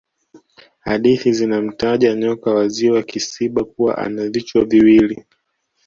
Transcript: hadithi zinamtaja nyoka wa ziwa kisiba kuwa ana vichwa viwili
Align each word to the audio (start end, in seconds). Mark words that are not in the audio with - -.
hadithi 0.85 1.33
zinamtaja 1.33 2.13
nyoka 2.15 2.53
wa 2.53 2.67
ziwa 2.67 3.03
kisiba 3.03 3.63
kuwa 3.63 3.97
ana 3.97 4.29
vichwa 4.29 4.65
viwili 4.65 5.25